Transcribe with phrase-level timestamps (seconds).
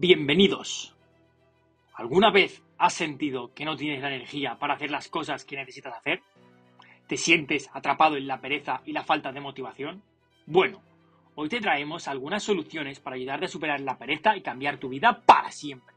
[0.00, 0.94] Bienvenidos.
[1.94, 5.92] ¿Alguna vez has sentido que no tienes la energía para hacer las cosas que necesitas
[5.92, 6.22] hacer?
[7.08, 10.00] ¿Te sientes atrapado en la pereza y la falta de motivación?
[10.46, 10.80] Bueno,
[11.34, 15.20] hoy te traemos algunas soluciones para ayudarte a superar la pereza y cambiar tu vida
[15.26, 15.96] para siempre.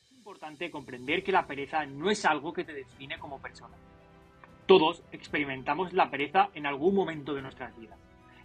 [0.00, 3.76] Es importante comprender que la pereza no es algo que te define como persona.
[4.66, 7.98] Todos experimentamos la pereza en algún momento de nuestras vidas.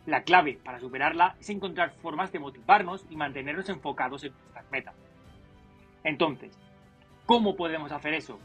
[0.05, 4.95] La clave para superarla es encontrar formas de motivarnos y mantenernos enfocados en nuestras metas.
[6.03, 6.57] Entonces,
[7.25, 8.39] ¿cómo podemos hacer eso?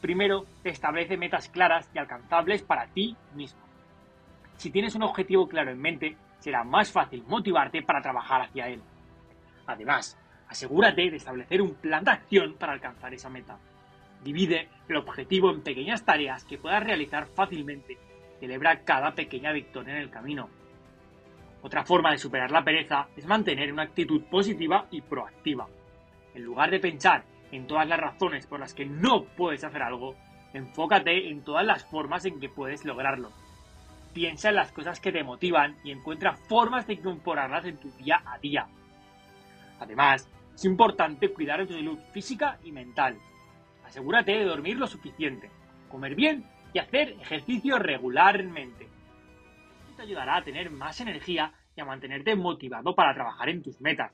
[0.00, 3.60] Primero, establece metas claras y alcanzables para ti mismo.
[4.56, 8.80] Si tienes un objetivo claro en mente, será más fácil motivarte para trabajar hacia él.
[9.66, 10.16] Además,
[10.48, 13.58] asegúrate de establecer un plan de acción para alcanzar esa meta.
[14.24, 17.98] Divide el objetivo en pequeñas tareas que puedas realizar fácilmente.
[18.40, 20.48] Celebra cada pequeña victoria en el camino.
[21.62, 25.66] Otra forma de superar la pereza es mantener una actitud positiva y proactiva.
[26.34, 30.14] En lugar de pensar en todas las razones por las que no puedes hacer algo,
[30.52, 33.30] enfócate en todas las formas en que puedes lograrlo.
[34.12, 38.22] Piensa en las cosas que te motivan y encuentra formas de incorporarlas en tu día
[38.24, 38.66] a día.
[39.80, 43.16] Además, es importante cuidar de tu salud física y mental.
[43.84, 45.50] Asegúrate de dormir lo suficiente,
[45.88, 48.88] comer bien y hacer ejercicio regularmente.
[49.98, 54.12] Te ayudará a tener más energía y a mantenerte motivado para trabajar en tus metas.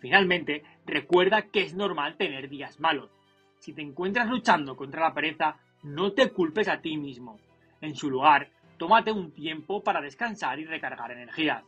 [0.00, 3.10] Finalmente, recuerda que es normal tener días malos.
[3.58, 7.38] Si te encuentras luchando contra la pereza, no te culpes a ti mismo.
[7.82, 8.48] En su lugar,
[8.78, 11.62] tómate un tiempo para descansar y recargar energías.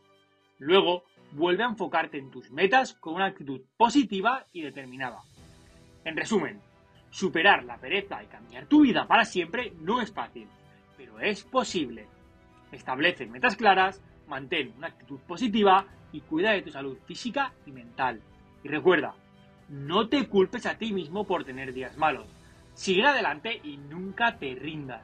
[0.57, 5.21] Luego, vuelve a enfocarte en tus metas con una actitud positiva y determinada.
[6.05, 6.59] En resumen,
[7.11, 10.47] superar la pereza y cambiar tu vida para siempre no es fácil,
[10.97, 12.16] pero es posible.
[12.71, 18.21] Establece metas claras, mantén una actitud positiva y cuida de tu salud física y mental.
[18.63, 19.15] Y recuerda,
[19.69, 22.27] no te culpes a ti mismo por tener días malos.
[22.73, 25.01] Sigue adelante y nunca te rindas.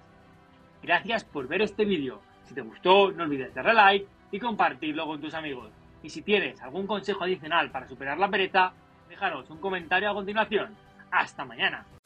[0.81, 2.21] Gracias por ver este vídeo.
[2.45, 5.71] Si te gustó, no olvides darle like y compartirlo con tus amigos.
[6.03, 8.73] Y si tienes algún consejo adicional para superar la pereza,
[9.07, 10.75] déjanos un comentario a continuación.
[11.11, 11.85] Hasta mañana.